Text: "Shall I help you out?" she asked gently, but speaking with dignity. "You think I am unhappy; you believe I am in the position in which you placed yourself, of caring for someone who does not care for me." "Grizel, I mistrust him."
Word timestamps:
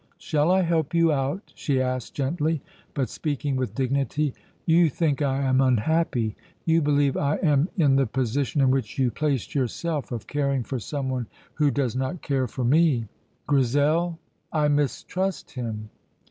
"Shall 0.17 0.49
I 0.49 0.63
help 0.63 0.95
you 0.95 1.11
out?" 1.11 1.51
she 1.53 1.79
asked 1.79 2.15
gently, 2.15 2.63
but 2.95 3.07
speaking 3.07 3.55
with 3.55 3.75
dignity. 3.75 4.33
"You 4.65 4.89
think 4.89 5.21
I 5.21 5.43
am 5.43 5.61
unhappy; 5.61 6.35
you 6.65 6.81
believe 6.81 7.15
I 7.15 7.35
am 7.35 7.69
in 7.77 7.97
the 7.97 8.07
position 8.07 8.61
in 8.61 8.71
which 8.71 8.97
you 8.97 9.11
placed 9.11 9.53
yourself, 9.53 10.11
of 10.11 10.25
caring 10.25 10.63
for 10.63 10.79
someone 10.79 11.27
who 11.53 11.69
does 11.69 11.95
not 11.95 12.23
care 12.23 12.47
for 12.47 12.63
me." 12.63 13.09
"Grizel, 13.45 14.17
I 14.51 14.69
mistrust 14.69 15.51
him." 15.51 15.91